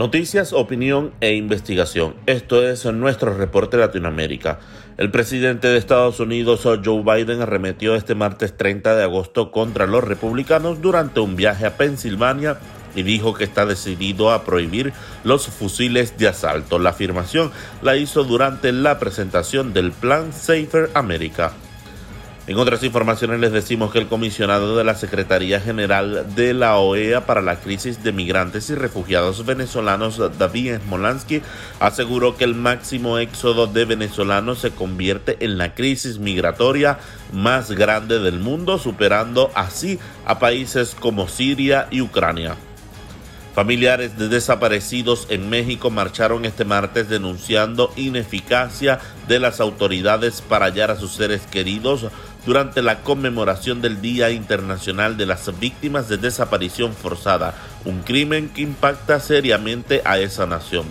[0.00, 2.14] Noticias, opinión e investigación.
[2.24, 4.58] Esto es nuestro reporte Latinoamérica.
[4.96, 10.02] El presidente de Estados Unidos, Joe Biden, arremetió este martes 30 de agosto contra los
[10.02, 12.56] republicanos durante un viaje a Pensilvania
[12.96, 16.78] y dijo que está decidido a prohibir los fusiles de asalto.
[16.78, 17.50] La afirmación
[17.82, 21.52] la hizo durante la presentación del plan Safer America.
[22.50, 27.24] En otras informaciones les decimos que el comisionado de la Secretaría General de la OEA
[27.24, 31.42] para la crisis de migrantes y refugiados venezolanos, David Smolansky,
[31.78, 36.98] aseguró que el máximo éxodo de venezolanos se convierte en la crisis migratoria
[37.32, 42.56] más grande del mundo, superando así a países como Siria y Ucrania.
[43.54, 50.92] Familiares de desaparecidos en México marcharon este martes denunciando ineficacia de las autoridades para hallar
[50.92, 52.06] a sus seres queridos
[52.46, 58.62] durante la conmemoración del Día Internacional de las Víctimas de Desaparición Forzada, un crimen que
[58.62, 60.86] impacta seriamente a esa nación.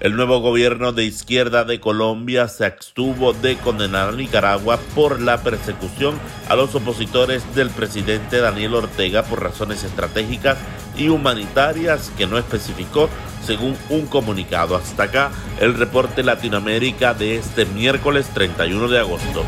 [0.00, 5.42] El nuevo gobierno de izquierda de Colombia se abstuvo de condenar a Nicaragua por la
[5.42, 10.58] persecución a los opositores del presidente Daniel Ortega por razones estratégicas
[10.96, 13.08] y humanitarias que no especificó
[13.46, 14.76] según un comunicado.
[14.76, 19.44] Hasta acá el reporte Latinoamérica de este miércoles 31 de agosto.